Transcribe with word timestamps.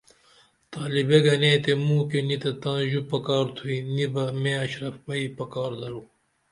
تالبے 0.71 1.19
گنے 1.25 1.51
تے 1.63 1.71
موہ 1.85 2.03
کی 2.09 2.19
نی 2.27 2.37
تہ 2.41 2.51
تائیں 2.61 2.87
ژو 2.91 3.01
پکار 3.11 3.45
تھوئی 3.55 3.77
نی 3.93 4.05
بہ 4.13 4.23
مے 4.41 4.53
اشرپئی 4.63 5.25
پکار 5.37 5.71
درو 5.81 6.01